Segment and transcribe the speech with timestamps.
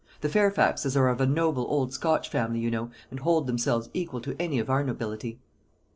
[0.21, 4.19] The Fairfaxes are of a noble old Scotch family, you know, and hold themselves equal
[4.21, 5.37] to any of our nobility."